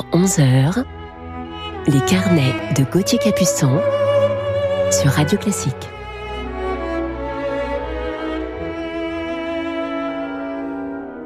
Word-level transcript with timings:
10h-11h, 0.00 0.84
les 1.86 2.00
carnets 2.06 2.54
de 2.76 2.84
Gauthier 2.84 3.18
Capuçon 3.18 3.80
sur 4.90 5.10
Radio 5.10 5.38
Classique. 5.38 5.74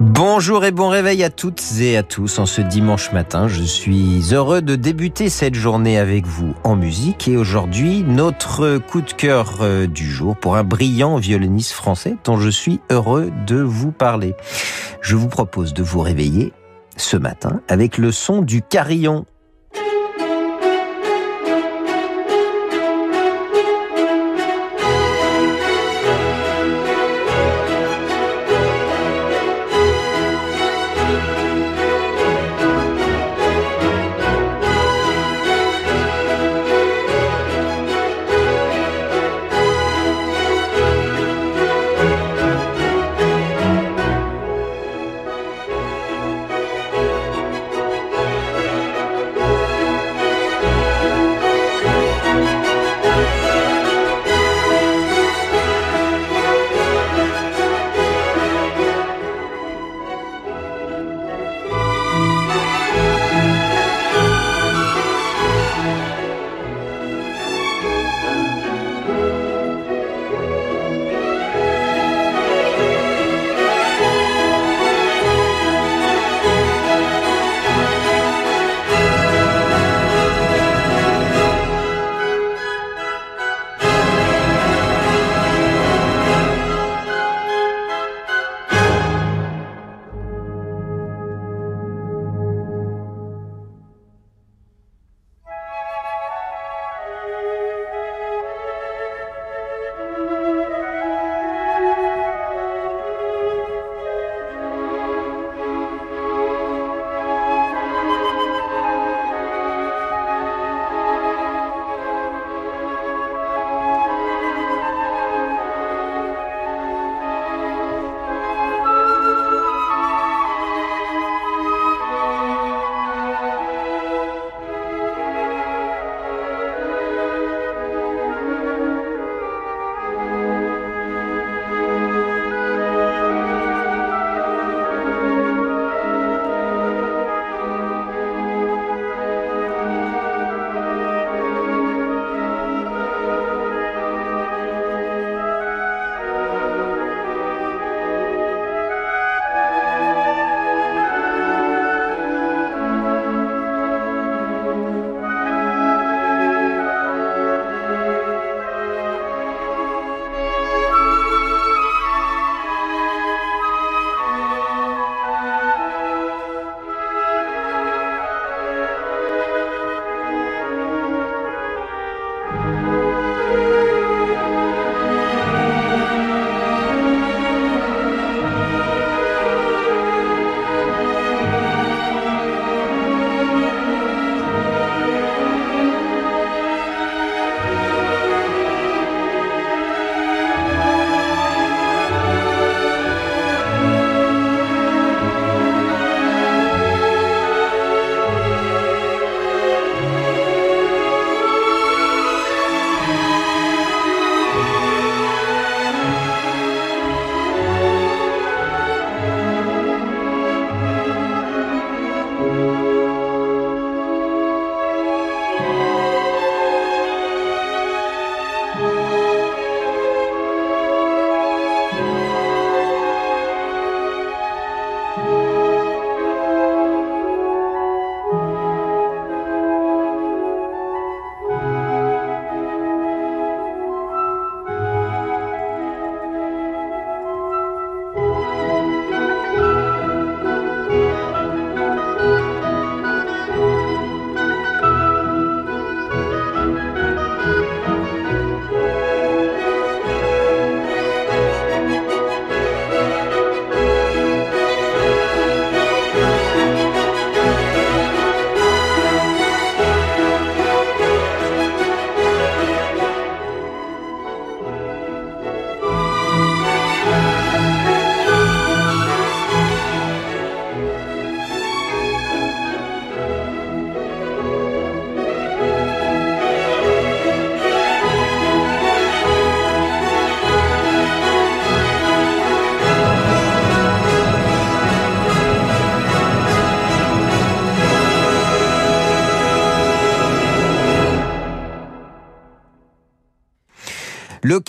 Bonjour 0.00 0.64
et 0.64 0.73
bon 0.73 0.89
réveil 0.89 1.23
à 1.25 1.31
toutes 1.31 1.63
et 1.81 1.96
à 1.96 2.03
tous 2.03 2.39
en 2.39 2.46
ce 2.46 2.61
dimanche 2.61 3.13
matin. 3.13 3.49
Je 3.49 3.63
suis 3.63 4.32
heureux 4.32 4.61
de 4.61 4.77
débuter 4.77 5.29
cette 5.29 5.54
journée 5.54 5.99
avec 5.99 6.27
vous 6.27 6.54
en 6.64 6.77
musique 6.77 7.29
et 7.29 7.36
aujourd'hui 7.36 8.04
notre 8.07 8.79
coup 8.79 9.00
de 9.00 9.13
cœur 9.13 9.59
euh, 9.61 9.86
du 9.86 10.11
jour 10.11 10.36
pour 10.36 10.57
un 10.57 10.64
brillant 10.64 11.17
violoniste 11.17 11.72
français 11.72 12.17
dont 12.25 12.39
je 12.39 12.50
suis 12.50 12.81
heureux 12.91 13.31
de 13.46 13.61
vous 13.61 13.93
parler. 13.93 14.35
Je 15.00 15.17
vous 15.17 15.29
propose 15.29 15.75
de 15.75 15.82
vous 15.82 16.00
réveiller 16.00 16.53
ce 16.96 17.16
matin 17.16 17.61
avec 17.68 17.98
le 17.98 18.12
son 18.12 18.43
du 18.43 18.62
carillon 18.62 19.25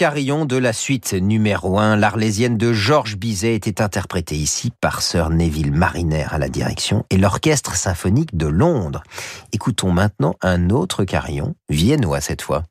carillon 0.05 0.45
de 0.45 0.55
la 0.55 0.71
suite 0.71 1.13
numéro 1.13 1.79
1, 1.79 1.95
l'Arlésienne 1.95 2.59
de 2.59 2.73
Georges 2.73 3.17
Bizet, 3.17 3.55
était 3.55 3.81
interprétée 3.81 4.35
ici 4.35 4.71
par 4.79 5.01
Sir 5.01 5.31
Neville 5.31 5.71
Mariner 5.71 6.27
à 6.29 6.37
la 6.37 6.47
direction 6.47 7.03
et 7.09 7.17
l'Orchestre 7.17 7.75
symphonique 7.75 8.37
de 8.37 8.45
Londres. 8.45 9.01
Écoutons 9.51 9.89
maintenant 9.89 10.35
un 10.43 10.69
autre 10.69 11.05
carillon, 11.05 11.55
viennois 11.69 12.21
cette 12.21 12.43
fois. 12.43 12.65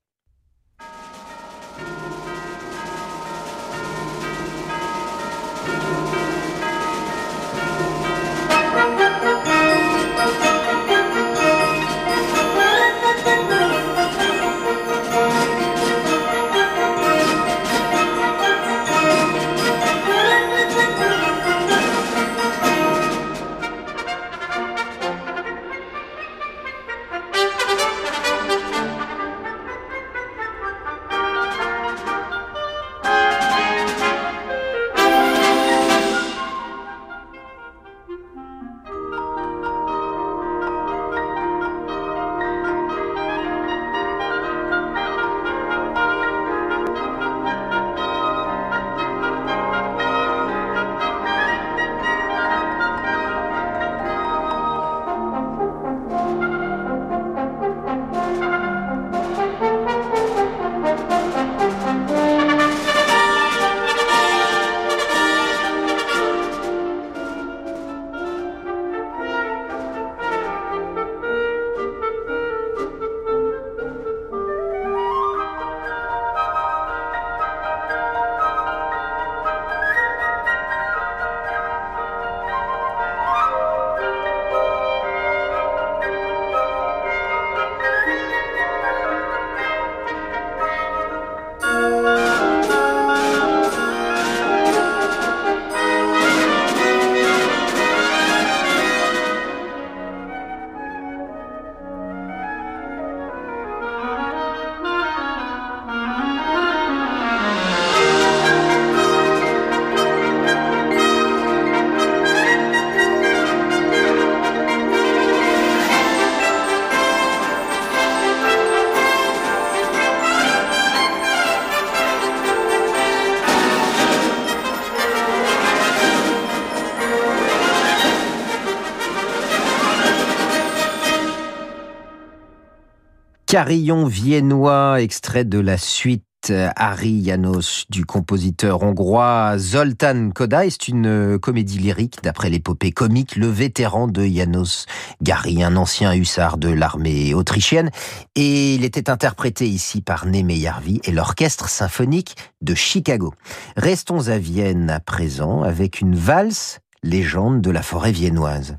Carillon 133.54 134.06
viennois, 134.06 135.00
extrait 135.00 135.44
de 135.44 135.60
la 135.60 135.78
suite 135.78 136.52
Harry 136.74 137.22
Janos 137.24 137.84
du 137.88 138.04
compositeur 138.04 138.82
hongrois 138.82 139.58
Zoltán 139.58 140.32
Kodály. 140.32 140.72
C'est 140.72 140.88
une 140.88 141.38
comédie 141.38 141.78
lyrique 141.78 142.16
d'après 142.24 142.50
l'épopée 142.50 142.90
comique 142.90 143.36
Le 143.36 143.46
vétéran 143.46 144.08
de 144.08 144.24
Janos 144.24 144.86
Gary, 145.22 145.62
un 145.62 145.76
ancien 145.76 146.12
hussard 146.16 146.58
de 146.58 146.68
l'armée 146.68 147.32
autrichienne. 147.32 147.92
Et 148.34 148.74
il 148.74 148.84
était 148.84 149.08
interprété 149.08 149.68
ici 149.68 150.00
par 150.00 150.26
Némé 150.26 150.56
Yarvi 150.56 151.00
et 151.04 151.12
l'orchestre 151.12 151.68
symphonique 151.68 152.34
de 152.60 152.74
Chicago. 152.74 153.34
Restons 153.76 154.30
à 154.30 154.38
Vienne 154.38 154.90
à 154.90 154.98
présent 154.98 155.62
avec 155.62 156.00
une 156.00 156.16
valse 156.16 156.80
légende 157.04 157.60
de 157.60 157.70
la 157.70 157.82
forêt 157.82 158.10
viennoise. 158.10 158.78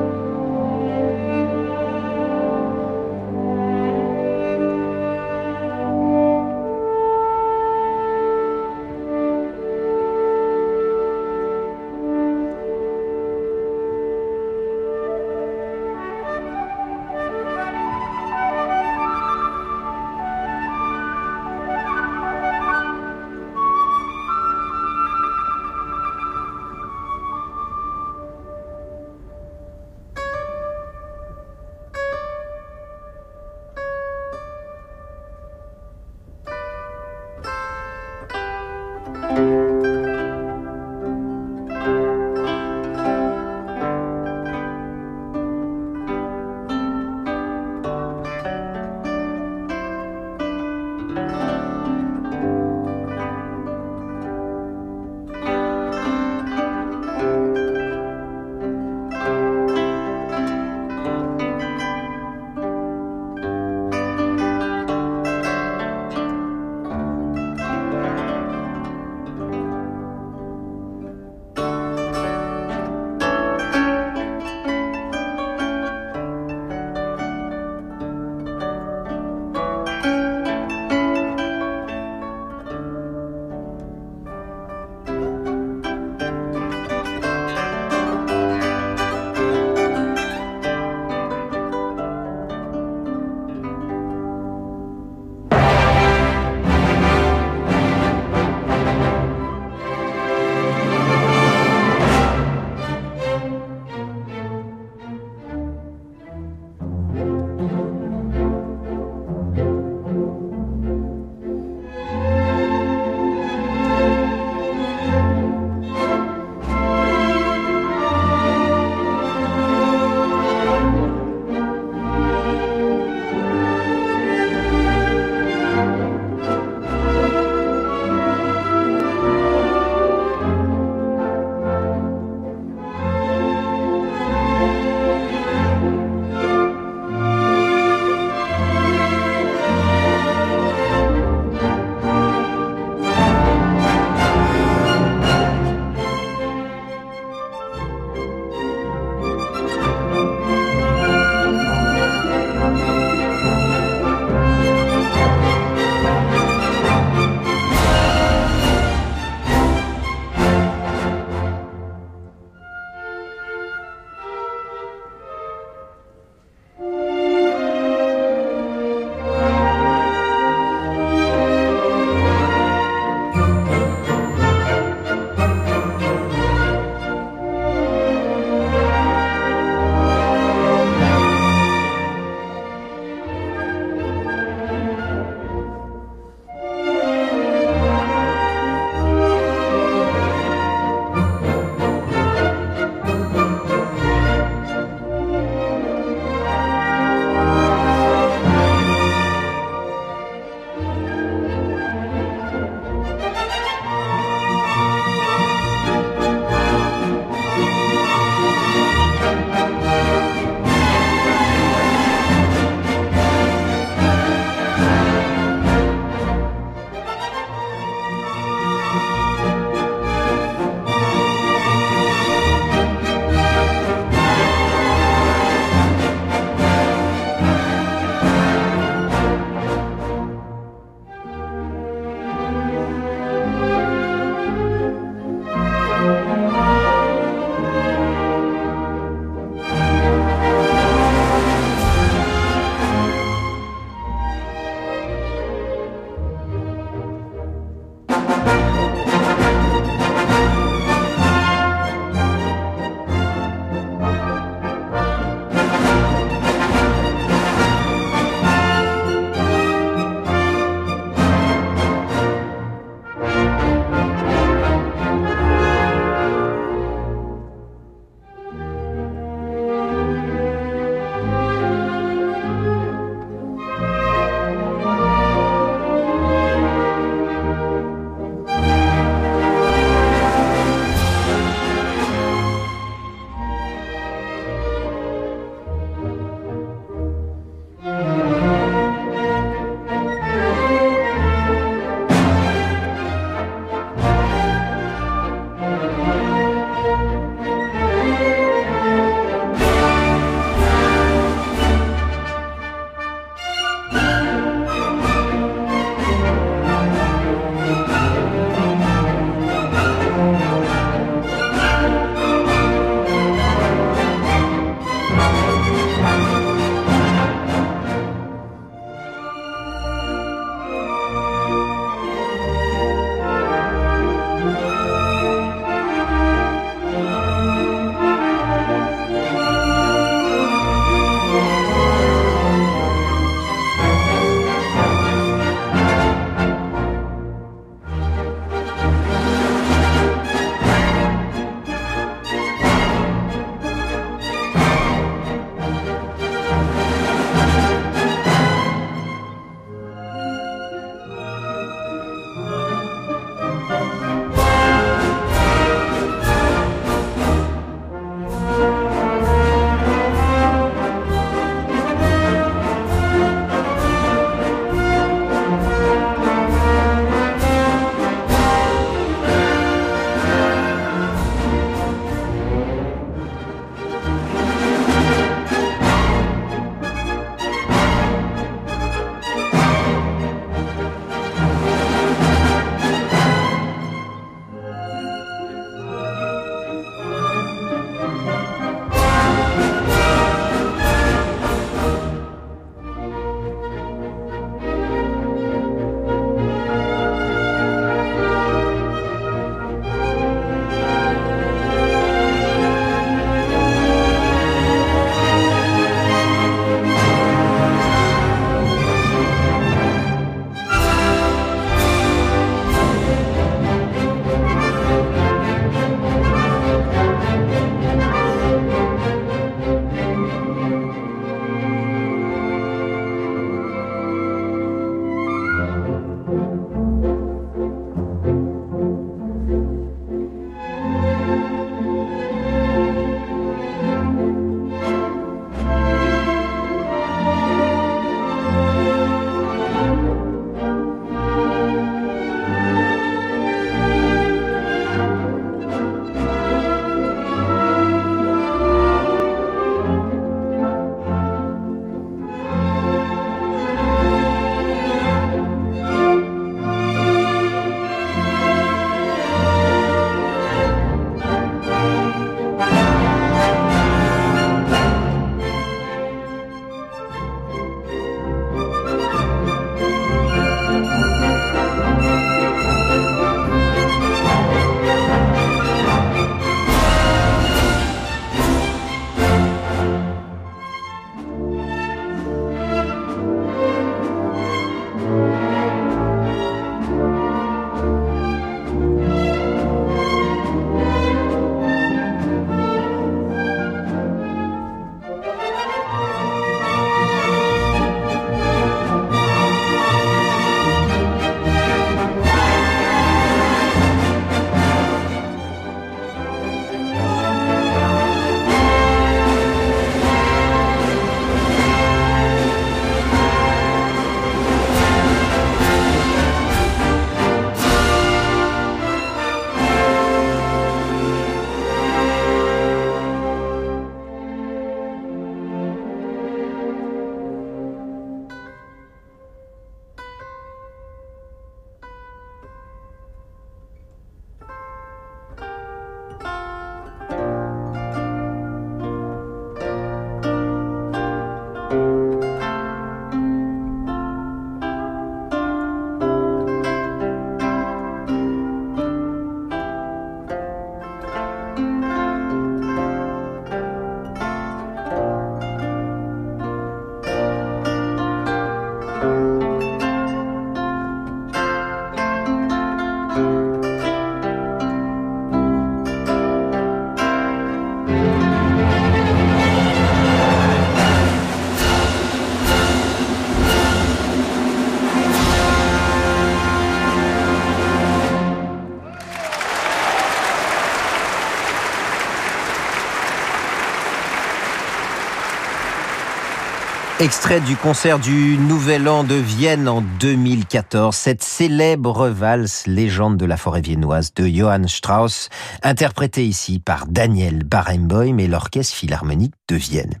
Extrait 587.04 587.42
du 587.42 587.54
concert 587.54 587.98
du 587.98 588.38
Nouvel 588.38 588.88
An 588.88 589.04
de 589.04 589.14
Vienne 589.14 589.68
en 589.68 589.82
2014, 590.00 590.96
cette 590.96 591.22
célèbre 591.22 592.08
valse 592.08 592.66
légende 592.66 593.18
de 593.18 593.26
la 593.26 593.36
forêt 593.36 593.60
viennoise 593.60 594.14
de 594.14 594.26
Johann 594.26 594.66
Strauss, 594.68 595.28
interprétée 595.62 596.24
ici 596.24 596.60
par 596.60 596.86
Daniel 596.86 597.44
Barenboim 597.44 598.16
et 598.16 598.26
l'Orchestre 598.26 598.74
Philharmonique 598.74 599.34
de 599.50 599.56
Vienne. 599.56 600.00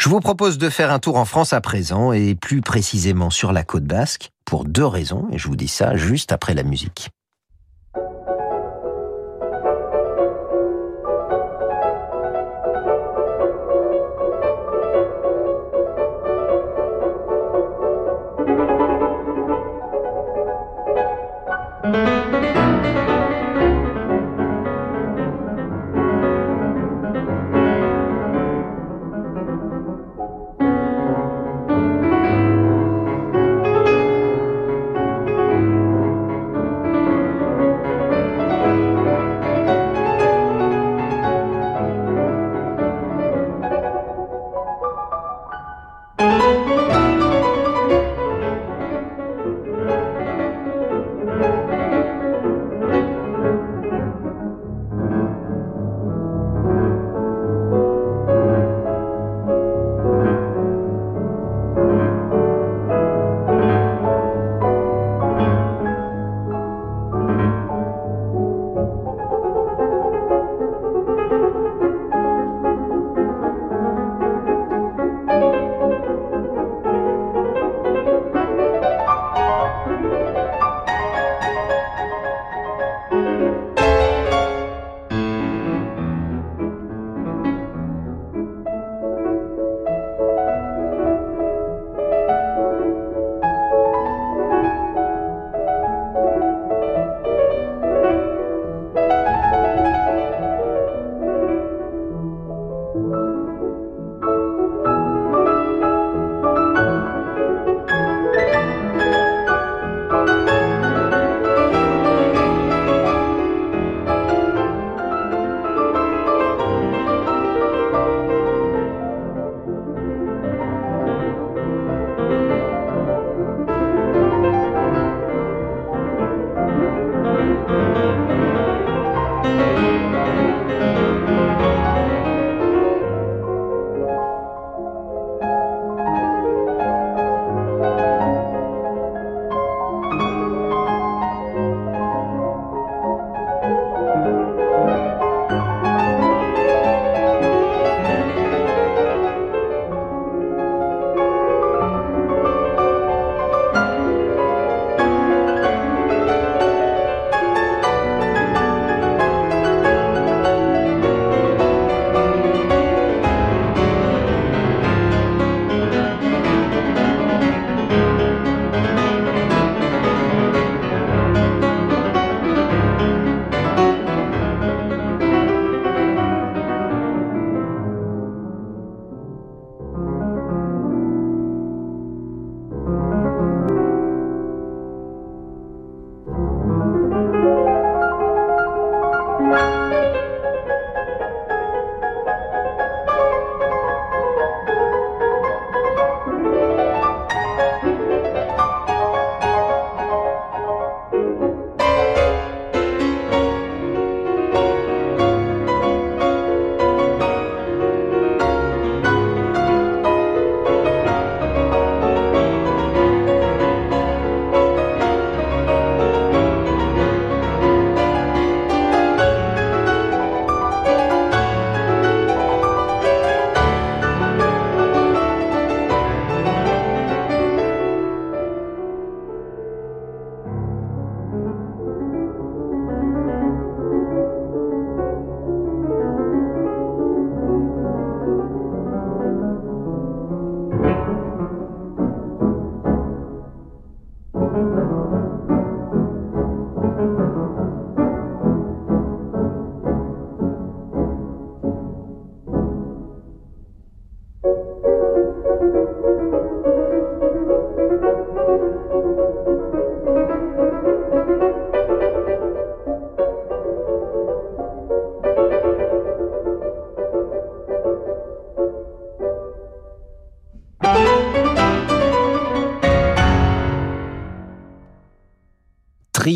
Je 0.00 0.08
vous 0.08 0.18
propose 0.18 0.58
de 0.58 0.68
faire 0.68 0.90
un 0.90 0.98
tour 0.98 1.16
en 1.16 1.26
France 1.26 1.52
à 1.52 1.60
présent 1.60 2.10
et 2.10 2.34
plus 2.34 2.60
précisément 2.60 3.30
sur 3.30 3.52
la 3.52 3.62
côte 3.62 3.84
basque 3.84 4.30
pour 4.44 4.64
deux 4.64 4.84
raisons 4.84 5.28
et 5.30 5.38
je 5.38 5.46
vous 5.46 5.54
dis 5.54 5.68
ça 5.68 5.94
juste 5.94 6.32
après 6.32 6.54
la 6.54 6.64
musique. 6.64 7.10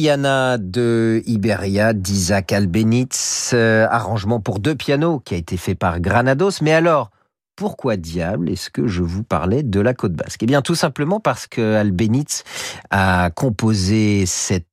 Triana 0.01 0.57
de 0.57 1.23
Iberia 1.27 1.93
d'Isaac 1.93 2.55
Albéniz, 2.55 3.51
euh, 3.53 3.87
arrangement 3.91 4.41
pour 4.41 4.59
deux 4.59 4.75
pianos 4.75 5.21
qui 5.23 5.35
a 5.35 5.37
été 5.37 5.59
fait 5.59 5.75
par 5.75 6.01
Granados. 6.01 6.63
Mais 6.63 6.73
alors, 6.73 7.11
pourquoi 7.55 7.99
diable 7.99 8.49
est-ce 8.49 8.71
que 8.71 8.87
je 8.87 9.03
vous 9.03 9.25
parlais 9.25 9.63
de 9.63 9.79
la 9.79 9.93
côte 9.93 10.15
basque? 10.15 10.43
Eh 10.43 10.47
bien, 10.47 10.63
tout 10.63 10.75
simplement 10.75 11.21
parce 11.21 11.47
que 11.47 11.75
Albéniz 11.75 12.45
a 12.89 13.29
composé 13.29 14.25
cette 14.25 14.70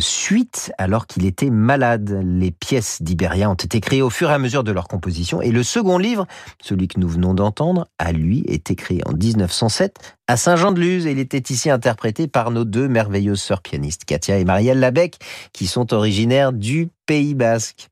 suite 0.00 0.72
alors 0.78 1.06
qu'il 1.06 1.26
était 1.26 1.50
malade. 1.50 2.20
Les 2.24 2.50
pièces 2.50 3.02
d'Iberia 3.02 3.50
ont 3.50 3.54
été 3.54 3.80
créées 3.80 4.02
au 4.02 4.10
fur 4.10 4.30
et 4.30 4.34
à 4.34 4.38
mesure 4.38 4.64
de 4.64 4.72
leur 4.72 4.88
composition 4.88 5.42
et 5.42 5.50
le 5.50 5.62
second 5.62 5.98
livre, 5.98 6.26
celui 6.62 6.88
que 6.88 6.98
nous 6.98 7.08
venons 7.08 7.34
d'entendre, 7.34 7.86
a 7.98 8.12
lui 8.12 8.42
été 8.46 8.74
créé 8.74 9.00
en 9.06 9.12
1907 9.12 9.96
à 10.28 10.36
Saint-Jean-de-Luz 10.36 11.06
et 11.06 11.12
il 11.12 11.18
était 11.18 11.52
ici 11.52 11.70
interprété 11.70 12.28
par 12.28 12.50
nos 12.50 12.64
deux 12.64 12.88
merveilleuses 12.88 13.40
sœurs 13.40 13.62
pianistes, 13.62 14.04
Katia 14.04 14.38
et 14.38 14.44
Marielle 14.44 14.80
Labec, 14.80 15.18
qui 15.52 15.66
sont 15.66 15.92
originaires 15.92 16.52
du 16.52 16.88
Pays 17.06 17.34
Basque. 17.34 17.88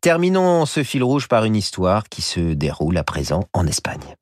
Terminons 0.00 0.66
ce 0.66 0.82
fil 0.82 1.02
rouge 1.02 1.28
par 1.28 1.44
une 1.44 1.56
histoire 1.56 2.08
qui 2.08 2.22
se 2.22 2.40
déroule 2.40 2.96
à 2.96 3.04
présent 3.04 3.44
en 3.52 3.66
Espagne. 3.66 4.14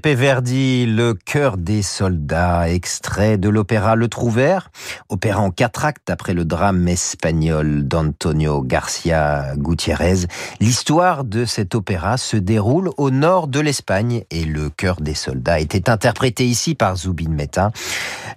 Verdi, 0.00 0.86
Le 0.86 1.12
cœur 1.12 1.58
des 1.58 1.82
soldats, 1.82 2.70
extrait 2.70 3.36
de 3.36 3.50
l'opéra 3.50 3.94
Le 3.94 4.08
Trouvert, 4.08 4.70
opéra 5.10 5.40
en 5.40 5.50
quatre 5.50 5.84
actes 5.84 6.08
après 6.08 6.32
le 6.32 6.46
drame 6.46 6.88
espagnol 6.88 7.86
d'Antonio 7.86 8.62
Garcia 8.62 9.54
Gutiérrez. 9.56 10.26
L'histoire 10.60 11.24
de 11.24 11.44
cet 11.44 11.74
opéra 11.74 12.16
se 12.16 12.38
déroule 12.38 12.90
au 12.96 13.10
nord 13.10 13.48
de 13.48 13.60
l'Espagne 13.60 14.24
et 14.30 14.44
Le 14.44 14.70
cœur 14.70 15.00
des 15.00 15.14
soldats 15.14 15.60
était 15.60 15.90
interprété 15.90 16.46
ici 16.46 16.74
par 16.74 16.96
Zubin 16.96 17.30
Mehta, 17.30 17.70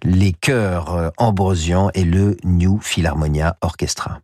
les 0.04 0.34
chœurs 0.34 1.14
Ambrosian 1.18 1.90
et 1.94 2.04
le 2.04 2.36
New 2.44 2.80
Philharmonia 2.82 3.58
Orchestra. 3.62 4.20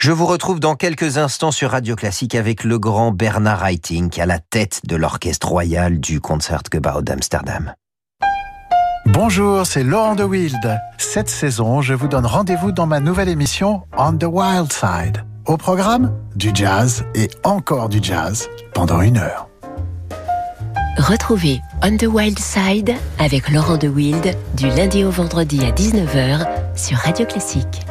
Je 0.00 0.12
vous 0.12 0.24
retrouve 0.24 0.60
dans 0.60 0.76
quelques 0.76 1.18
instants 1.18 1.50
sur 1.50 1.72
Radio 1.72 1.94
Classique 1.94 2.34
avec 2.34 2.64
le 2.64 2.78
grand 2.78 3.12
Bernard 3.12 3.66
Haitink 3.66 4.18
à 4.18 4.24
la 4.24 4.38
tête 4.38 4.80
de 4.86 4.96
l'orchestre 4.96 5.48
royal 5.48 6.00
du 6.00 6.22
Concertgebouw 6.22 7.02
d'Amsterdam. 7.02 7.74
Bonjour, 9.04 9.66
c'est 9.66 9.82
Laurent 9.82 10.14
de 10.14 10.24
Wild. 10.24 10.80
Cette 10.96 11.28
saison, 11.28 11.82
je 11.82 11.92
vous 11.92 12.08
donne 12.08 12.24
rendez-vous 12.24 12.72
dans 12.72 12.86
ma 12.86 12.98
nouvelle 12.98 13.28
émission 13.28 13.82
On 13.94 14.16
the 14.16 14.24
Wild 14.24 14.72
Side. 14.72 15.22
Au 15.44 15.58
programme, 15.58 16.14
du 16.34 16.50
jazz 16.54 17.04
et 17.14 17.28
encore 17.44 17.90
du 17.90 17.98
jazz 18.02 18.48
pendant 18.72 19.02
une 19.02 19.18
heure. 19.18 19.50
Retrouvez 20.96 21.60
On 21.82 21.94
the 21.98 22.04
Wild 22.04 22.38
Side 22.38 22.94
avec 23.18 23.50
Laurent 23.50 23.76
de 23.76 23.88
Wild 23.88 24.34
du 24.56 24.66
lundi 24.68 25.04
au 25.04 25.10
vendredi 25.10 25.62
à 25.62 25.72
19h 25.72 26.48
sur 26.74 26.96
Radio 26.96 27.26
Classique. 27.26 27.82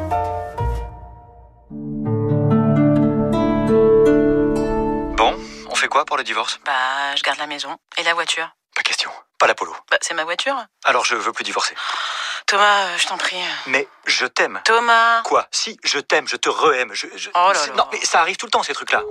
Quoi 5.90 6.06
pour 6.06 6.18
le 6.18 6.24
divorce? 6.24 6.60
Bah, 6.66 7.16
je 7.16 7.24
garde 7.24 7.40
la 7.40 7.48
maison. 7.48 7.76
Et 7.98 8.04
la 8.04 8.14
voiture 8.14 8.50
Pas 8.76 8.84
question. 8.84 9.10
Pas 9.40 9.48
la 9.48 9.56
polo. 9.56 9.74
Bah, 9.90 9.98
c'est 10.02 10.14
ma 10.14 10.24
voiture. 10.24 10.56
Alors 10.84 11.06
je 11.06 11.16
veux 11.16 11.32
plus 11.32 11.44
divorcer. 11.44 11.76
Thomas, 12.46 12.84
euh, 12.86 12.98
je 12.98 13.08
t'en 13.08 13.18
prie. 13.18 13.38
Mais 13.68 13.88
je 14.06 14.26
t'aime. 14.26 14.60
Thomas 14.66 15.22
Quoi? 15.24 15.48
Si, 15.52 15.78
je 15.84 16.00
t'aime, 16.00 16.28
je 16.28 16.36
te 16.36 16.50
re-aime. 16.50 16.92
Je, 16.94 17.08
Oh 17.36 17.52
là 17.54 17.68
là. 17.68 17.74
Non, 17.76 17.86
mais 17.92 18.00
ça 18.04 18.22
arrive 18.22 18.38
tout 18.38 18.46
le 18.46 18.52
temps, 18.52 18.64
ces 18.64 18.74
trucs-là. 18.74 19.04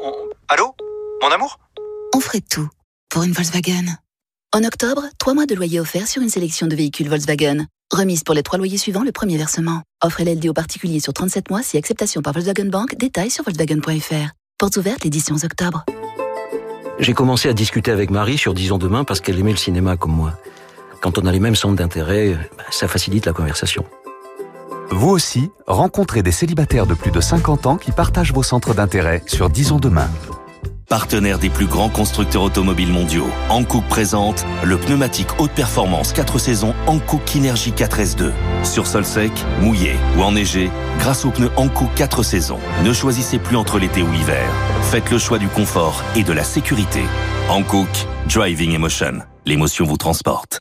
Allô? 0.48 0.74
Mon 1.22 1.30
amour? 1.30 1.58
On 2.14 2.20
ferait 2.20 2.40
tout 2.40 2.68
pour 3.10 3.22
une 3.22 3.32
Volkswagen. 3.32 3.96
En 4.54 4.64
octobre, 4.64 5.02
trois 5.18 5.34
mois 5.34 5.46
de 5.46 5.54
loyer 5.54 5.78
offerts 5.80 6.08
sur 6.08 6.22
une 6.22 6.30
sélection 6.30 6.66
de 6.66 6.74
véhicules 6.76 7.08
Volkswagen. 7.08 7.66
Remise 7.92 8.22
pour 8.22 8.34
les 8.34 8.42
trois 8.42 8.58
loyers 8.58 8.78
suivants 8.78 9.02
le 9.02 9.12
premier 9.12 9.36
versement. 9.38 9.82
Offre 10.02 10.22
LLD 10.22 10.48
aux 10.48 10.54
particuliers 10.54 11.00
sur 11.00 11.12
37 11.12 11.50
mois 11.50 11.62
si 11.62 11.76
acceptation 11.78 12.22
par 12.22 12.32
Volkswagen 12.32 12.66
Bank. 12.70 12.96
Détails 12.96 13.30
sur 13.30 13.44
Volkswagen.fr. 13.44 14.30
Portes 14.58 14.76
ouvertes 14.76 15.04
l'édition 15.04 15.36
octobre. 15.36 15.84
J'ai 16.98 17.14
commencé 17.14 17.48
à 17.48 17.52
discuter 17.52 17.92
avec 17.92 18.10
Marie 18.10 18.38
sur 18.38 18.54
Disons 18.54 18.76
demain 18.76 19.04
parce 19.04 19.20
qu'elle 19.20 19.38
aimait 19.38 19.52
le 19.52 19.56
cinéma 19.56 19.96
comme 19.96 20.12
moi. 20.12 20.32
Quand 21.00 21.16
on 21.16 21.26
a 21.26 21.32
les 21.32 21.38
mêmes 21.38 21.54
centres 21.54 21.76
d'intérêt, 21.76 22.36
bah, 22.56 22.64
ça 22.70 22.88
facilite 22.88 23.24
la 23.24 23.32
conversation. 23.32 23.84
Vous 24.90 25.10
aussi, 25.10 25.52
rencontrez 25.68 26.22
des 26.22 26.32
célibataires 26.32 26.86
de 26.86 26.94
plus 26.94 27.12
de 27.12 27.20
50 27.20 27.66
ans 27.66 27.76
qui 27.76 27.92
partagent 27.92 28.32
vos 28.32 28.42
centres 28.42 28.74
d'intérêt 28.74 29.22
sur 29.26 29.48
Disons 29.48 29.78
demain. 29.78 30.08
Partenaire 30.88 31.38
des 31.38 31.50
plus 31.50 31.66
grands 31.66 31.90
constructeurs 31.90 32.42
automobiles 32.42 32.90
mondiaux, 32.90 33.28
Hankook 33.50 33.84
présente 33.88 34.46
le 34.64 34.78
pneumatique 34.78 35.28
haute 35.38 35.50
performance 35.50 36.14
4 36.14 36.38
saisons 36.38 36.74
Hankook 36.86 37.22
Kinergy 37.26 37.72
4S2. 37.72 38.32
Sur 38.64 38.86
sol 38.86 39.04
sec, 39.04 39.32
mouillé 39.60 39.96
ou 40.16 40.22
enneigé, 40.22 40.70
grâce 40.98 41.26
aux 41.26 41.30
pneus 41.30 41.50
Hankook 41.56 41.92
4 41.94 42.22
saisons, 42.22 42.58
ne 42.84 42.94
choisissez 42.94 43.38
plus 43.38 43.56
entre 43.56 43.78
l'été 43.78 44.02
ou 44.02 44.10
l'hiver. 44.10 44.50
Faites 44.90 45.10
le 45.10 45.18
choix 45.18 45.38
du 45.38 45.48
confort 45.48 46.02
et 46.16 46.22
de 46.22 46.32
la 46.32 46.42
sécurité. 46.42 47.02
Hankook 47.50 48.06
Driving 48.26 48.72
Emotion. 48.72 49.18
L'émotion 49.44 49.84
vous 49.84 49.98
transporte. 49.98 50.60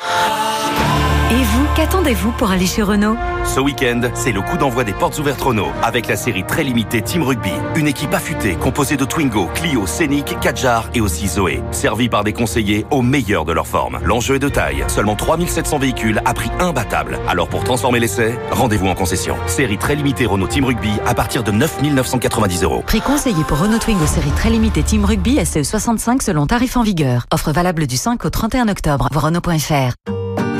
Et 0.00 1.44
vous, 1.44 1.63
qu'attendez-vous 1.74 2.30
pour 2.32 2.50
aller 2.50 2.66
chez 2.66 2.82
Renault? 2.82 3.16
Ce 3.44 3.60
week-end, 3.60 4.00
c'est 4.14 4.32
le 4.32 4.40
coup 4.40 4.56
d'envoi 4.56 4.84
des 4.84 4.92
portes 4.92 5.18
ouvertes 5.18 5.40
Renault 5.40 5.72
avec 5.82 6.08
la 6.08 6.16
série 6.16 6.44
très 6.44 6.62
limitée 6.62 7.02
Team 7.02 7.22
Rugby. 7.22 7.52
Une 7.76 7.88
équipe 7.88 8.14
affûtée 8.14 8.54
composée 8.54 8.96
de 8.96 9.04
Twingo, 9.04 9.48
Clio, 9.54 9.86
Scénic, 9.86 10.38
Kadjar 10.40 10.88
et 10.94 11.00
aussi 11.00 11.28
Zoé. 11.28 11.62
Servie 11.72 12.08
par 12.08 12.24
des 12.24 12.32
conseillers 12.32 12.86
au 12.90 13.02
meilleur 13.02 13.44
de 13.44 13.52
leur 13.52 13.66
forme. 13.66 13.98
L'enjeu 14.04 14.36
est 14.36 14.40
de 14.40 14.48
taille. 14.48 14.84
Seulement 14.88 15.16
3700 15.16 15.78
véhicules 15.78 16.20
à 16.24 16.32
prix 16.32 16.50
imbattable. 16.60 17.18
Alors 17.28 17.48
pour 17.48 17.64
transformer 17.64 18.00
l'essai, 18.00 18.38
rendez-vous 18.50 18.86
en 18.86 18.94
concession. 18.94 19.36
Série 19.46 19.78
très 19.78 19.96
limitée 19.96 20.26
Renault 20.26 20.48
Team 20.48 20.64
Rugby 20.64 20.92
à 21.06 21.14
partir 21.14 21.42
de 21.42 21.50
9 21.50 21.82
990 21.82 22.62
euros. 22.62 22.82
Prix 22.86 23.00
conseillé 23.00 23.44
pour 23.44 23.58
Renault 23.58 23.78
Twingo 23.78 24.06
série 24.06 24.30
très 24.30 24.50
limitée 24.50 24.82
Team 24.82 25.04
Rugby 25.04 25.38
SE65 25.38 26.22
selon 26.22 26.46
tarif 26.46 26.76
en 26.76 26.82
vigueur. 26.82 27.26
Offre 27.32 27.52
valable 27.52 27.86
du 27.86 27.96
5 27.96 28.24
au 28.24 28.30
31 28.30 28.68
octobre. 28.68 29.08
Voir 29.12 29.24
Renault.fr. 29.26 30.23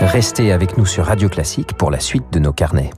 Restez 0.00 0.52
avec 0.52 0.76
nous 0.76 0.86
sur 0.86 1.06
Radio 1.06 1.28
Classique 1.28 1.72
pour 1.72 1.90
la 1.90 2.00
suite 2.00 2.24
de 2.32 2.38
nos 2.38 2.52
carnets. 2.52 2.90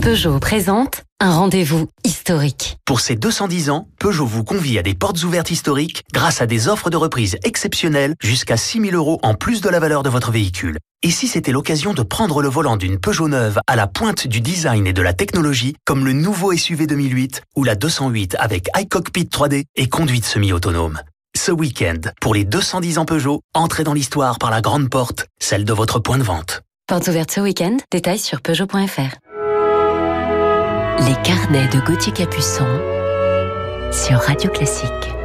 Peugeot 0.00 0.38
présente 0.38 1.02
un 1.20 1.32
rendez-vous 1.32 1.88
historique. 2.04 2.78
Pour 2.84 3.00
ses 3.00 3.16
210 3.16 3.70
ans, 3.70 3.88
Peugeot 3.98 4.24
vous 4.24 4.44
convie 4.44 4.78
à 4.78 4.82
des 4.82 4.94
portes 4.94 5.22
ouvertes 5.24 5.50
historiques 5.50 6.04
grâce 6.12 6.40
à 6.40 6.46
des 6.46 6.68
offres 6.68 6.90
de 6.90 6.96
reprise 6.96 7.36
exceptionnelles 7.42 8.14
jusqu'à 8.22 8.56
6 8.56 8.80
000 8.80 8.92
euros 8.94 9.18
en 9.22 9.34
plus 9.34 9.60
de 9.60 9.68
la 9.68 9.80
valeur 9.80 10.02
de 10.02 10.08
votre 10.08 10.30
véhicule. 10.30 10.78
Et 11.02 11.10
si 11.10 11.26
c'était 11.26 11.52
l'occasion 11.52 11.94
de 11.94 12.02
prendre 12.02 12.42
le 12.42 12.48
volant 12.48 12.76
d'une 12.76 12.98
Peugeot 12.98 13.28
neuve 13.28 13.60
à 13.66 13.76
la 13.76 13.86
pointe 13.86 14.26
du 14.26 14.40
design 14.40 14.86
et 14.86 14.92
de 14.92 15.02
la 15.02 15.12
technologie, 15.12 15.74
comme 15.84 16.04
le 16.04 16.12
nouveau 16.12 16.52
SUV 16.54 16.86
2008 16.86 17.42
ou 17.56 17.64
la 17.64 17.74
208 17.74 18.36
avec 18.38 18.68
iCockpit 18.76 19.24
3D 19.24 19.64
et 19.76 19.88
conduite 19.88 20.24
semi-autonome 20.24 21.00
ce 21.38 21.52
week-end, 21.52 22.00
pour 22.20 22.34
les 22.34 22.44
210 22.44 22.98
ans 22.98 23.04
Peugeot, 23.04 23.40
entrez 23.54 23.84
dans 23.84 23.94
l'histoire 23.94 24.38
par 24.38 24.50
la 24.50 24.60
grande 24.60 24.90
porte, 24.90 25.26
celle 25.38 25.64
de 25.64 25.72
votre 25.72 26.00
point 26.00 26.18
de 26.18 26.22
vente. 26.22 26.62
Porte 26.86 27.06
ouverte 27.08 27.30
ce 27.30 27.40
week-end, 27.40 27.76
détails 27.92 28.18
sur 28.18 28.40
Peugeot.fr. 28.42 29.16
Les 31.06 31.14
carnets 31.22 31.68
de 31.68 31.86
Gauthier 31.86 32.12
Capuçon 32.12 32.66
sur 33.92 34.18
Radio 34.18 34.50
Classique. 34.50 35.17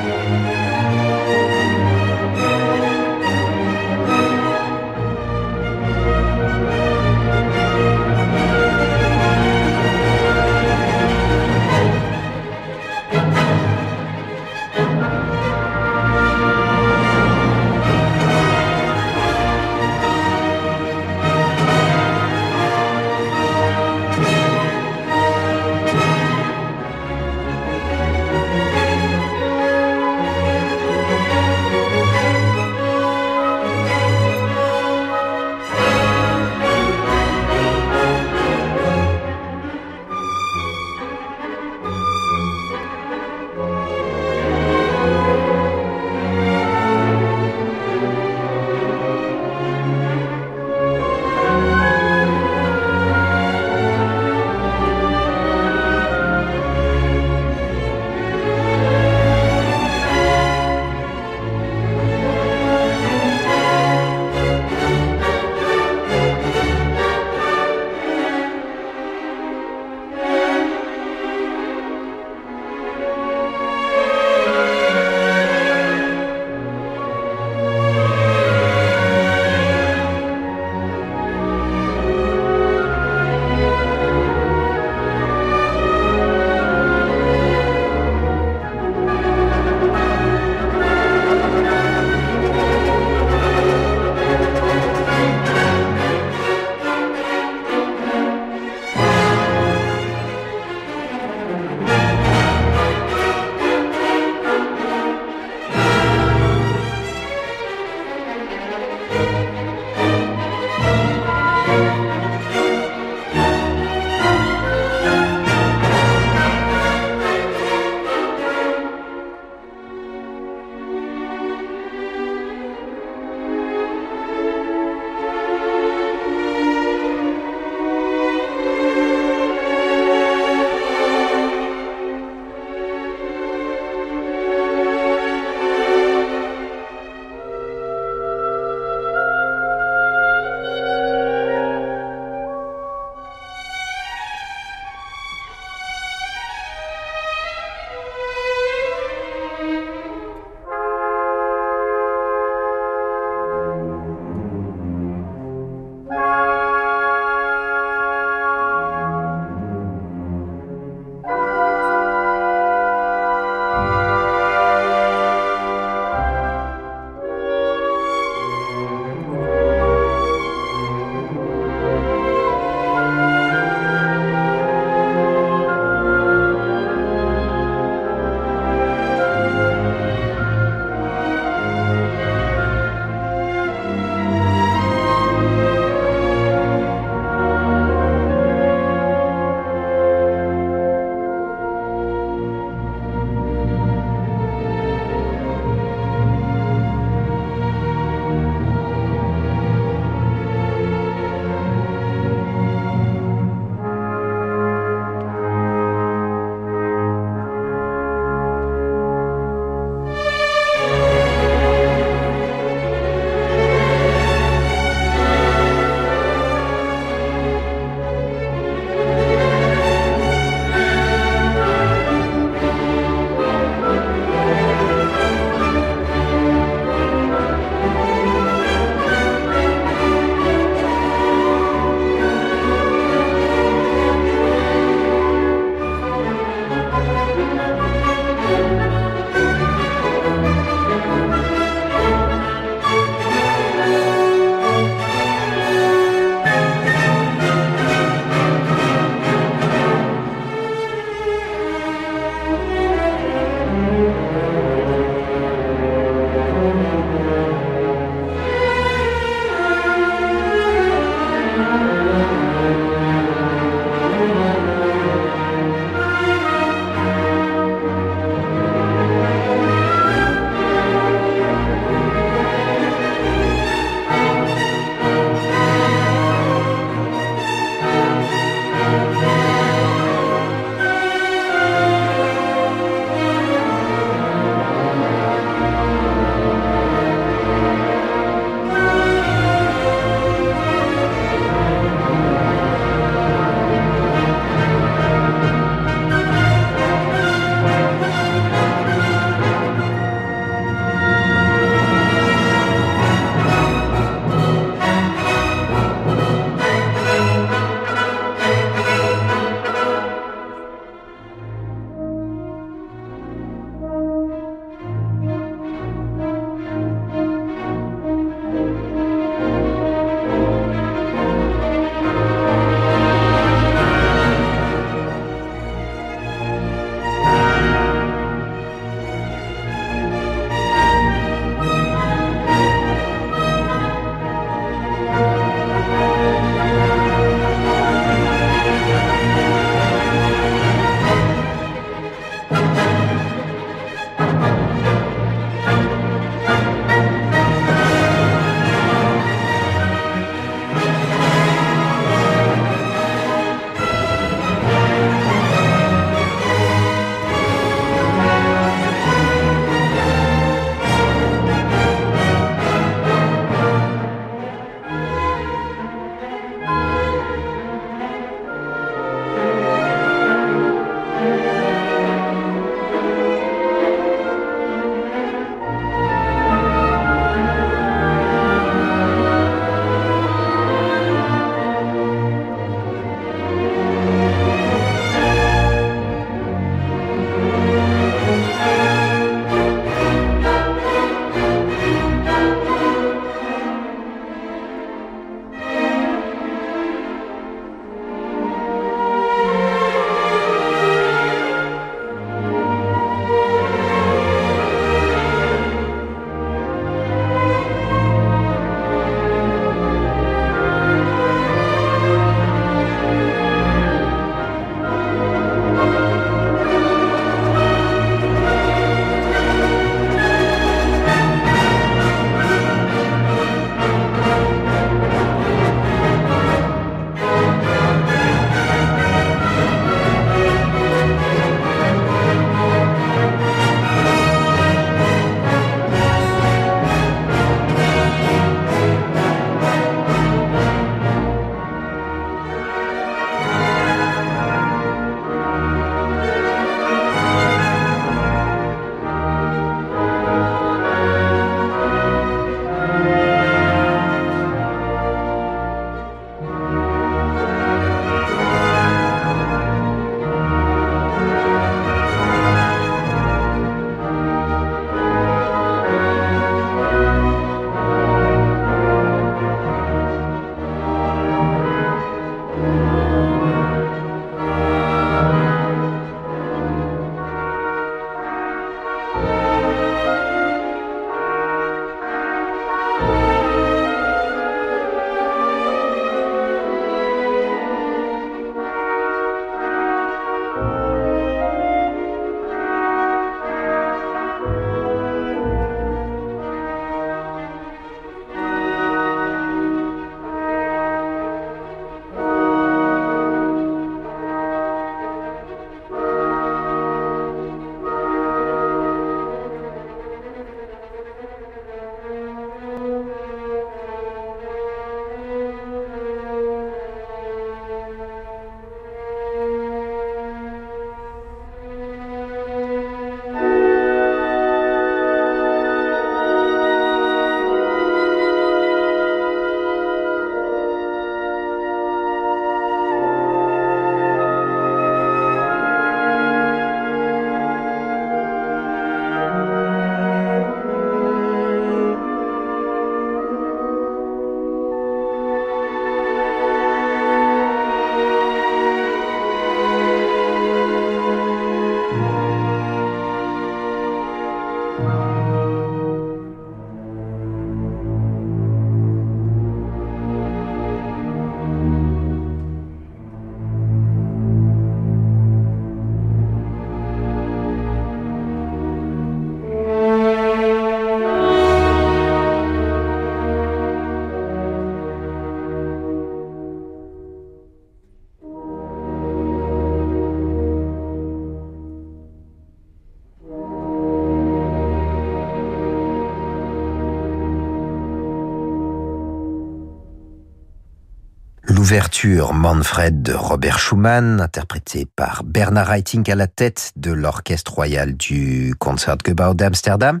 L'ouverture 591.68 592.32
Manfred 592.32 593.02
de 593.02 593.12
Robert 593.12 593.58
Schumann, 593.58 594.22
interprété 594.22 594.86
par 594.86 595.22
Bernard 595.22 595.70
Haitink 595.70 596.08
à 596.08 596.14
la 596.14 596.26
tête 596.26 596.72
de 596.76 596.92
l'Orchestre 596.92 597.52
Royal 597.52 597.94
du 597.94 598.54
Concertgebouw 598.58 599.34
d'Amsterdam. 599.34 600.00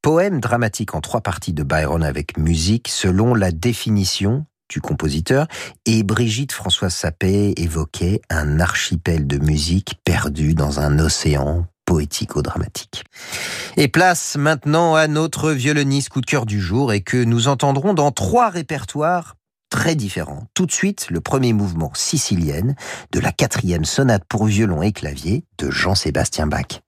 Poème 0.00 0.38
dramatique 0.38 0.94
en 0.94 1.00
trois 1.00 1.20
parties 1.20 1.54
de 1.54 1.64
Byron 1.64 2.04
avec 2.04 2.38
musique 2.38 2.86
selon 2.86 3.34
la 3.34 3.50
définition 3.50 4.46
du 4.68 4.80
compositeur 4.80 5.48
et 5.86 6.04
Brigitte 6.04 6.52
Françoise 6.52 6.94
Sapé 6.94 7.52
évoquait 7.56 8.20
un 8.30 8.60
archipel 8.60 9.26
de 9.26 9.38
musique 9.38 9.96
perdu 10.04 10.54
dans 10.54 10.78
un 10.78 11.00
océan 11.00 11.66
poético-dramatique. 11.84 13.02
Et 13.76 13.88
place 13.88 14.36
maintenant 14.36 14.94
à 14.94 15.08
notre 15.08 15.50
violoniste 15.50 16.10
coup 16.10 16.20
de 16.20 16.26
cœur 16.26 16.46
du 16.46 16.60
jour 16.60 16.92
et 16.92 17.00
que 17.00 17.16
nous 17.16 17.48
entendrons 17.48 17.92
dans 17.92 18.12
trois 18.12 18.50
répertoires 18.50 19.34
très 19.72 19.94
différents. 19.94 20.44
Tout 20.52 20.66
de 20.66 20.70
suite, 20.70 21.06
le 21.08 21.22
premier 21.22 21.54
mouvement 21.54 21.92
sicilienne 21.94 22.76
de 23.10 23.20
la 23.20 23.32
quatrième 23.32 23.86
sonate 23.86 24.22
pour 24.28 24.44
violon 24.44 24.82
et 24.82 24.92
clavier 24.92 25.46
de 25.56 25.70
Jean-Sébastien 25.70 26.46
Bach. 26.46 26.82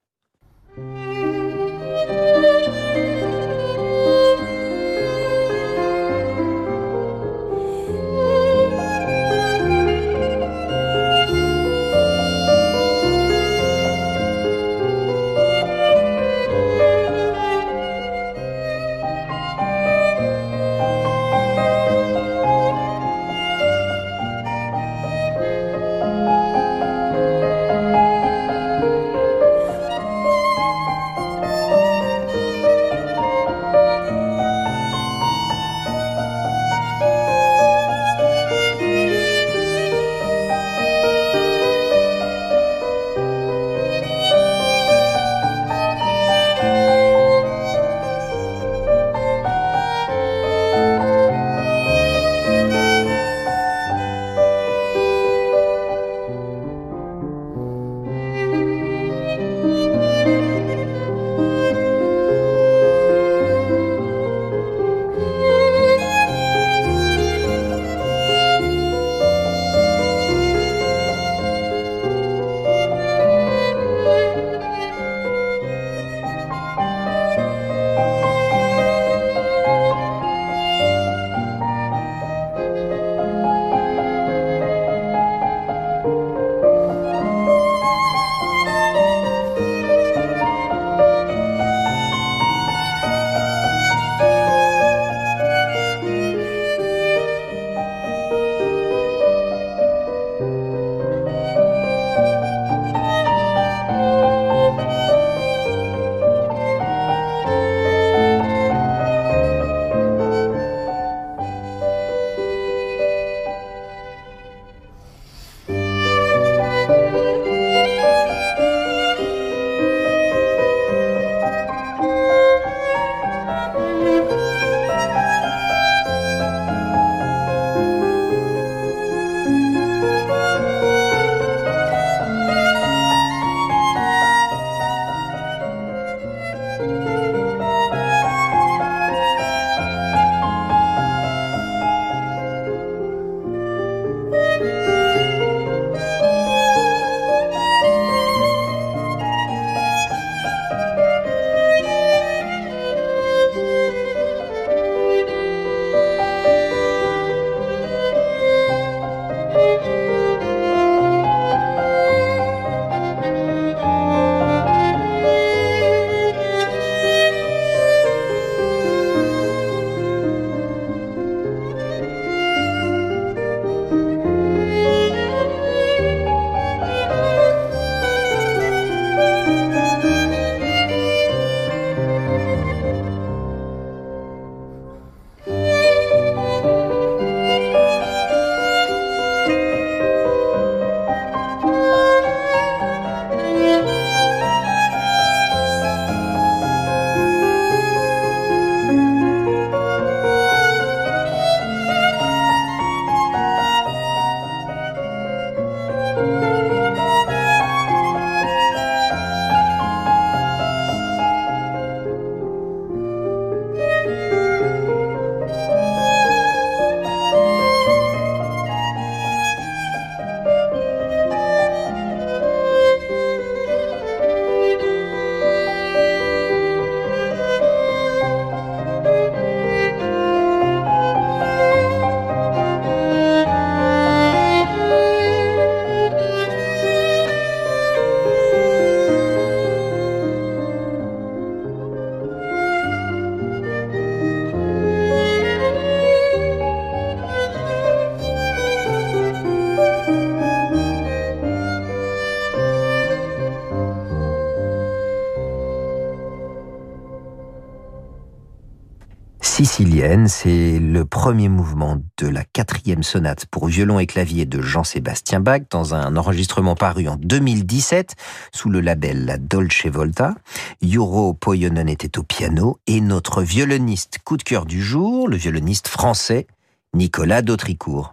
C'est 259.77 260.79
le 260.79 261.05
premier 261.05 261.49
mouvement 261.49 262.01
de 262.19 262.29
la 262.29 262.45
quatrième 262.45 263.03
sonate 263.03 263.47
pour 263.47 263.67
violon 263.67 263.99
et 263.99 264.07
clavier 264.07 264.47
de 264.47 264.63
Jean-Sébastien 264.63 265.41
Bach 265.41 265.63
dans 265.69 265.97
un 265.97 266.17
enregistrement 266.17 266.77
paru 266.77 267.09
en 267.09 267.17
2017 267.17 268.15
sous 268.53 268.71
le 268.71 268.81
label 268.81 269.27
La 269.27 269.37
Dolce 269.37 269.87
Volta. 269.87 270.37
Yuro 270.81 271.35
Poyonen 271.35 271.89
était 271.89 272.21
au 272.21 272.23
piano 272.23 272.79
et 272.87 273.01
notre 273.01 273.43
violoniste 273.43 274.21
coup 274.25 274.37
de 274.37 274.45
cœur 274.45 274.65
du 274.65 274.81
jour, 274.81 275.27
le 275.27 275.37
violoniste 275.37 275.89
français 275.89 276.47
Nicolas 276.95 277.43
Dautricourt. 277.43 278.13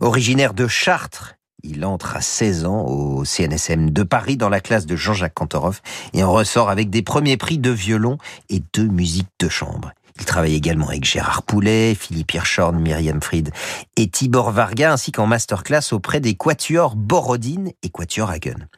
Originaire 0.00 0.52
de 0.52 0.66
Chartres, 0.66 1.36
il 1.62 1.86
entre 1.86 2.16
à 2.16 2.20
16 2.20 2.66
ans 2.66 2.84
au 2.84 3.24
CNSM 3.24 3.88
de 3.88 4.02
Paris 4.02 4.36
dans 4.36 4.50
la 4.50 4.60
classe 4.60 4.84
de 4.84 4.96
Jean-Jacques 4.96 5.32
Cantoroff 5.32 5.80
et 6.12 6.22
en 6.22 6.30
ressort 6.30 6.68
avec 6.68 6.90
des 6.90 7.00
premiers 7.00 7.38
prix 7.38 7.56
de 7.56 7.70
violon 7.70 8.18
et 8.50 8.62
de 8.74 8.82
musique 8.82 9.30
de 9.40 9.48
chambre. 9.48 9.92
Il 10.18 10.24
travaille 10.24 10.54
également 10.54 10.88
avec 10.88 11.04
Gérard 11.04 11.42
Poulet, 11.42 11.94
Philippe 11.94 12.34
Hirschhorn, 12.34 12.78
Myriam 12.78 13.22
Fried 13.22 13.50
et 13.96 14.08
Tibor 14.08 14.50
Varga, 14.50 14.92
ainsi 14.92 15.12
qu'en 15.12 15.26
masterclass 15.26 15.92
auprès 15.92 16.20
des 16.20 16.34
quatuors 16.34 16.96
Borodine 16.96 17.72
et 17.82 17.88
Quatuor 17.88 18.30
Hagen. 18.30 18.68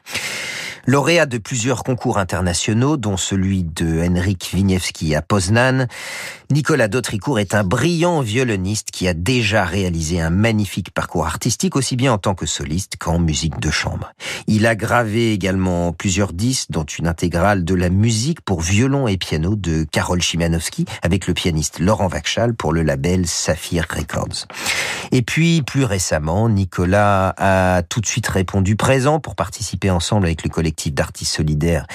Lauréat 0.87 1.25
de 1.25 1.39
plusieurs 1.39 1.83
concours 1.83 2.19
internationaux, 2.19 2.99
dont 2.99 3.17
celui 3.17 3.65
de 3.65 4.07
Henrik 4.07 4.51
Wieniawski 4.53 5.15
à 5.15 5.23
Poznan, 5.23 5.87
Nicolas 6.51 6.89
Dautricourt 6.89 7.39
est 7.39 7.55
un 7.55 7.65
brillant 7.65 8.21
violoniste 8.21 8.91
qui 8.91 9.09
a 9.09 9.15
déjà 9.15 9.65
réalisé 9.65 10.21
un 10.21 10.29
magnifique 10.29 10.91
parcours 10.91 11.25
artistique, 11.25 11.75
aussi 11.75 11.97
bien 11.97 12.13
en 12.13 12.19
tant 12.19 12.35
que 12.35 12.45
soliste 12.45 12.97
qu'en 12.99 13.19
musique 13.19 13.59
de 13.61 13.71
chambre. 13.71 14.13
Il 14.47 14.67
a 14.67 14.75
gravé 14.75 15.33
également 15.33 15.93
plusieurs 15.93 16.35
disques, 16.35 16.71
dont 16.71 16.85
une 16.85 17.09
intégrale 17.09 17.65
de 17.65 17.75
la 17.75 17.89
musique 17.89 18.43
pour 18.43 18.61
violon 18.61 19.09
et 19.09 19.17
piano 19.17 19.57
de 19.57 19.87
Karol 19.91 20.23
Szymanowski, 20.23 20.85
avec 21.03 21.27
le 21.27 21.33
pianiste 21.33 21.79
Laurent 21.79 22.09
Vachal 22.09 22.55
pour 22.55 22.75
le 22.75 22.83
label 22.83 23.27
Saphir 23.27 23.87
Records. 23.89 24.47
Et 25.13 25.23
puis, 25.23 25.63
plus 25.63 25.85
récemment, 25.85 26.51
Nicolas 26.51 27.35
a 27.39 27.83
tout 27.83 28.03
de 28.03 28.07
suite 28.07 28.29
répondu 28.29 28.77
présent 28.77 29.19
pour 29.19 29.35
participer 29.35 29.91
ensemble 29.91 30.27
avec 30.27 30.45
le 30.45 30.51
collectif 30.51 30.74
d'artistes 30.91 31.35
solidaires 31.35 31.87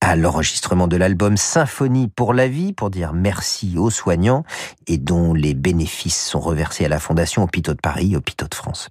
à 0.00 0.16
l'enregistrement 0.16 0.86
de 0.86 0.96
l'album 0.96 1.36
Symphonie 1.36 2.08
pour 2.08 2.32
la 2.32 2.48
vie, 2.48 2.72
pour 2.72 2.90
dire 2.90 3.12
merci 3.12 3.76
aux 3.76 3.90
soignants 3.90 4.44
et 4.86 4.98
dont 4.98 5.34
les 5.34 5.54
bénéfices 5.54 6.20
sont 6.24 6.40
reversés 6.40 6.84
à 6.84 6.88
la 6.88 7.00
Fondation 7.00 7.42
Hôpitaux 7.42 7.74
de 7.74 7.80
Paris, 7.80 8.14
Hôpitaux 8.16 8.46
de 8.48 8.54
France. 8.54 8.90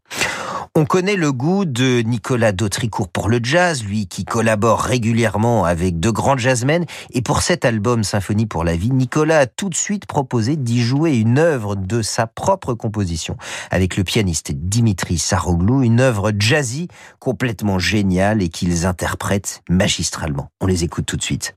On 0.76 0.86
connaît 0.86 1.16
le 1.16 1.32
goût 1.32 1.66
de 1.66 2.02
Nicolas 2.02 2.52
Dautricourt 2.52 3.08
pour 3.08 3.30
le 3.30 3.40
jazz, 3.42 3.84
lui 3.84 4.08
qui 4.08 4.26
collabore 4.26 4.82
régulièrement 4.82 5.66
avec 5.66 6.00
de 6.00 6.10
grands 6.10 6.38
jazzmen. 6.38 6.86
Et 7.12 7.22
pour 7.22 7.42
cet 7.42 7.66
album 7.66 8.04
Symphonie 8.04 8.46
pour 8.46 8.64
la 8.64 8.76
vie, 8.76 8.92
Nicolas 8.92 9.40
a 9.40 9.46
tout 9.48 9.70
de 9.70 9.76
suite 9.76 10.06
proposé 10.06 10.56
d'y 10.56 10.82
jouer 10.82 11.18
une 11.18 11.40
œuvre 11.40 11.76
de 11.76 12.02
sa 12.02 12.28
propre 12.28 12.74
composition 12.74 13.38
avec 13.72 13.98
le 13.98 14.04
pianiste 14.04 14.52
Dimitri 14.52 15.18
Saroglou, 15.18 15.82
une 15.82 16.00
œuvre 16.00 16.32
jazzy 16.38 16.90
complètement 17.20 17.80
géniale 17.80 18.44
et 18.44 18.50
qu'ils 18.50 18.86
interprètent 18.86 19.64
magistralement. 19.70 20.50
On 20.62 20.68
les 20.68 20.84
écoute 20.84 20.97
tout 21.02 21.18
de 21.18 21.24
suite. 21.24 21.57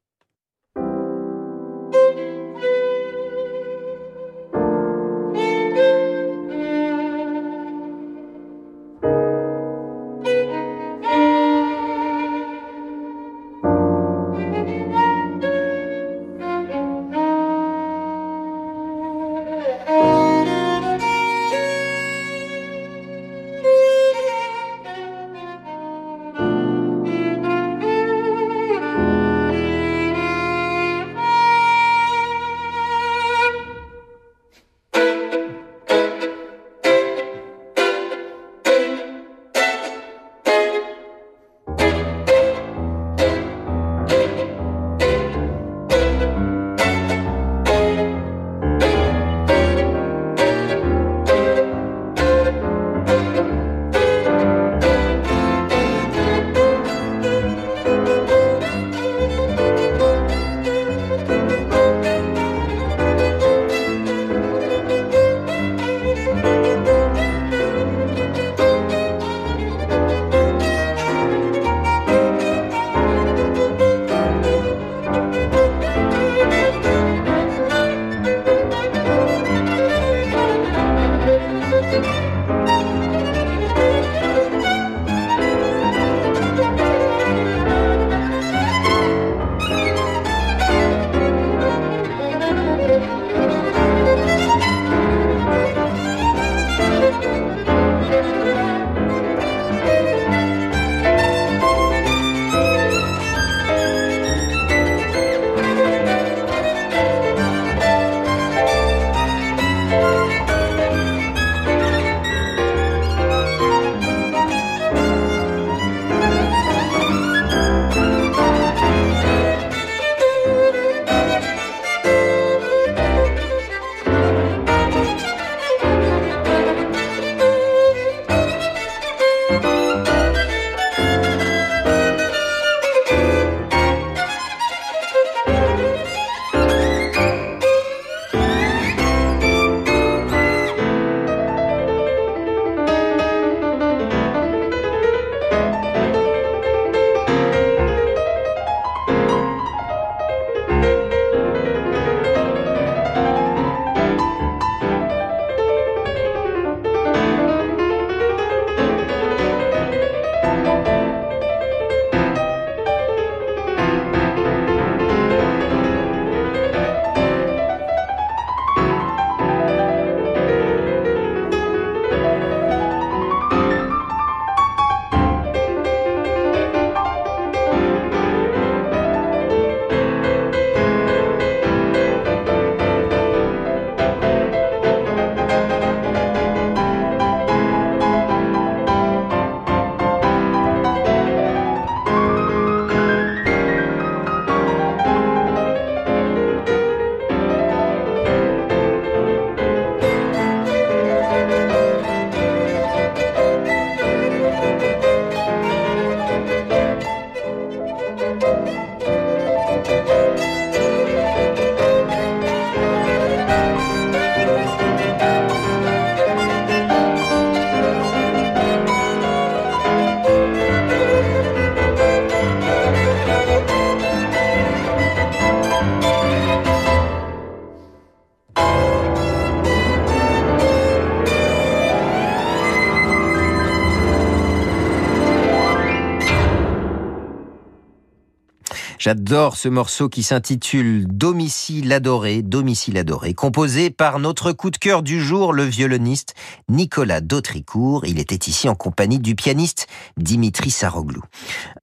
J'adore 239.31 239.57
ce 239.57 239.69
morceau 239.69 240.09
qui 240.09 240.25
s'intitule 240.25 241.07
Domicile 241.07 241.93
adoré, 241.93 242.43
Domicile 242.43 242.99
adoré, 242.99 243.33
composé 243.33 243.91
par 243.91 244.19
notre 244.19 244.51
coup 244.51 244.71
de 244.71 244.77
cœur 244.77 245.05
du 245.05 245.21
jour, 245.21 245.53
le 245.53 245.63
violoniste 245.63 246.35
Nicolas 246.69 247.21
Dautricourt. 247.21 248.05
Il 248.07 248.19
était 248.19 248.51
ici 248.51 248.69
en 248.69 248.75
compagnie 248.75 249.21
du 249.21 249.37
pianiste 249.37 249.87
Dimitri 250.17 250.73
Saroglou. 250.73 251.23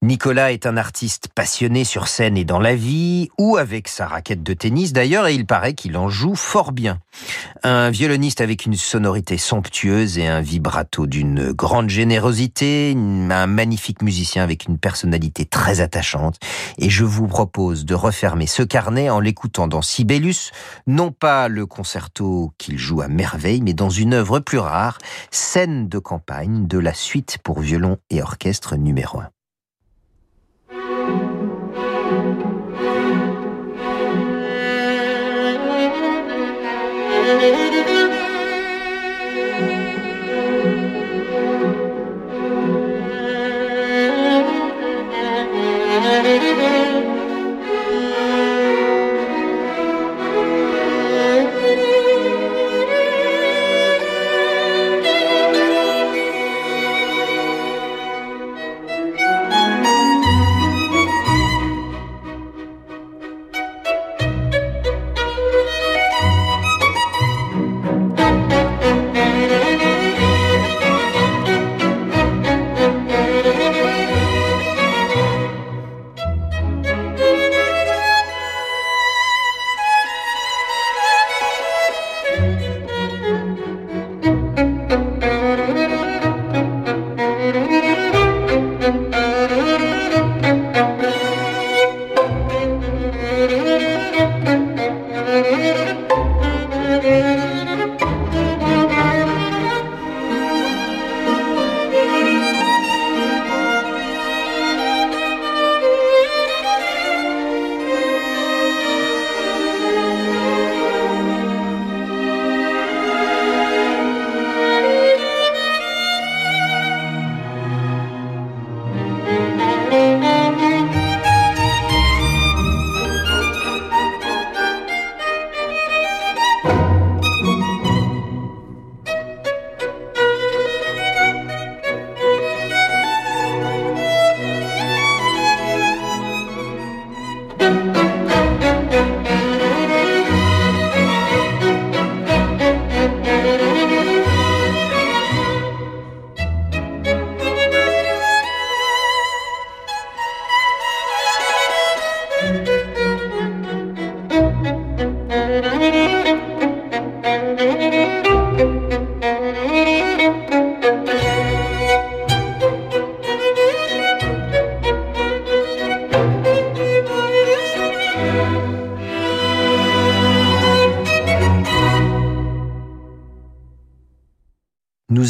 Nicolas 0.01 0.51
est 0.51 0.65
un 0.65 0.75
artiste 0.75 1.29
passionné 1.33 1.85
sur 1.85 2.09
scène 2.09 2.35
et 2.35 2.43
dans 2.43 2.59
la 2.59 2.75
vie, 2.75 3.29
ou 3.39 3.55
avec 3.55 3.87
sa 3.87 4.07
raquette 4.07 4.43
de 4.43 4.53
tennis 4.53 4.91
d'ailleurs, 4.91 5.27
et 5.27 5.33
il 5.33 5.45
paraît 5.45 5.73
qu'il 5.73 5.95
en 5.95 6.09
joue 6.09 6.35
fort 6.35 6.73
bien. 6.73 6.99
Un 7.63 7.91
violoniste 7.91 8.41
avec 8.41 8.65
une 8.65 8.75
sonorité 8.75 9.37
somptueuse 9.37 10.17
et 10.17 10.27
un 10.27 10.41
vibrato 10.41 11.07
d'une 11.07 11.53
grande 11.53 11.89
générosité, 11.89 12.93
un 12.93 13.47
magnifique 13.47 14.01
musicien 14.01 14.43
avec 14.43 14.65
une 14.65 14.77
personnalité 14.77 15.45
très 15.45 15.79
attachante. 15.79 16.35
Et 16.77 16.89
je 16.89 17.05
vous 17.05 17.36
propose 17.38 17.85
de 17.85 17.93
refermer 17.93 18.47
ce 18.47 18.63
carnet 18.63 19.11
en 19.11 19.19
l'écoutant 19.19 19.67
dans 19.67 19.83
Sibelius, 19.83 20.49
non 20.88 21.11
pas 21.11 21.49
le 21.49 21.67
concerto 21.67 22.51
qu'il 22.57 22.79
joue 22.79 23.01
à 23.01 23.07
merveille, 23.07 23.61
mais 23.61 23.75
dans 23.75 23.91
une 23.91 24.15
œuvre 24.15 24.39
plus 24.39 24.57
rare, 24.57 24.97
Scène 25.29 25.88
de 25.88 25.99
campagne 25.99 26.65
de 26.65 26.79
la 26.79 26.95
suite 26.95 27.38
pour 27.43 27.59
violon 27.59 27.99
et 28.09 28.23
orchestre 28.23 28.75
numéro 28.75 29.19
1. 29.19 29.29
Nous 37.39 37.66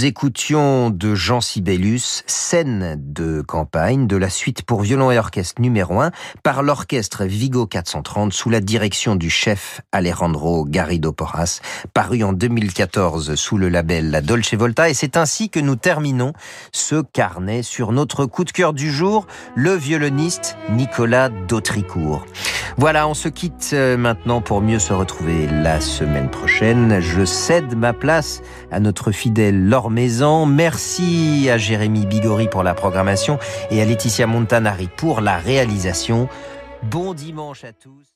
écoutions 0.08 0.90
de 0.90 1.16
Jean 1.16 1.42
Sibelius, 1.42 2.24
scène 2.28 2.96
de 2.98 3.42
campagne 3.42 4.08
de 4.08 4.16
la 4.16 4.30
suite 4.30 4.62
pour 4.62 4.82
violon 4.82 5.12
et 5.12 5.20
orchestre 5.20 5.62
numéro 5.62 6.00
1 6.00 6.12
par 6.44 6.64
l'orchestre 6.64 7.26
Vigo 7.26 7.68
430 7.68 8.32
sous 8.32 8.50
la 8.50 8.62
direction 8.62 9.18
du 9.18 9.30
chef 9.30 9.82
Alejandro 9.92 10.64
Garrido 10.64 11.12
Porras, 11.12 11.60
paru 11.94 12.24
en 12.24 12.32
2014 12.32 13.36
sous 13.36 13.58
le 13.58 13.68
label 13.68 14.10
La 14.10 14.22
Dolce 14.22 14.54
Volta. 14.54 14.90
Et 14.90 14.94
c'est 14.94 15.18
ainsi 15.18 15.50
que 15.50 15.60
nous 15.60 15.76
terminons 15.76 16.32
ce 16.72 17.02
carnet 17.02 17.62
sur 17.62 17.92
notre 17.92 18.26
coup 18.26 18.46
de 18.46 18.52
cœur 18.52 18.72
du 18.72 18.90
jour, 18.90 19.28
le 19.56 19.74
violoniste 19.74 20.56
Nicolas 20.70 21.28
Dautricourt. 21.28 22.26
Voilà, 22.78 23.08
on 23.08 23.14
se 23.14 23.28
quitte 23.28 23.72
euh, 23.74 23.98
maintenant 23.98 24.40
pour 24.40 24.62
mieux 24.62 24.80
se 24.80 24.94
retrouver 24.94 25.48
la 25.48 25.82
semaine 25.82 26.30
prochaine. 26.30 27.00
Je 27.02 27.26
cède 27.26 27.76
ma 27.76 27.92
place 27.92 28.42
à 28.72 28.80
notre 28.80 29.12
fidèle 29.12 29.68
Laure 29.68 29.90
Merci 30.46 31.50
à 31.50 31.58
Jérémy 31.58 32.06
Bigori 32.06 32.48
pour 32.48 32.62
la 32.64 32.74
programmation 32.76 33.40
et 33.72 33.82
à 33.82 33.86
Laetitia 33.86 34.28
Montanari 34.28 34.90
pour 34.96 35.22
la 35.22 35.38
réalisation. 35.38 36.30
Bon 36.84 37.14
dimanche 37.14 37.64
à 37.64 37.74
tous. 37.74 38.08